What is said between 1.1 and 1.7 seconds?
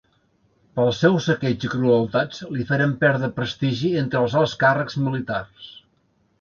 saqueigs